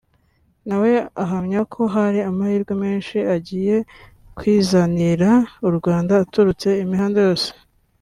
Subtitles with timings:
[0.67, 0.91] nawe
[1.23, 3.75] ahamya ko hari amahirwe menshi agiye
[4.37, 5.29] kwizanira
[5.67, 7.49] u Rwanda aturutse imihanda yose